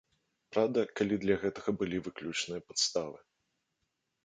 [0.55, 3.17] Праўда, калі для гэтага былі выключныя падставы.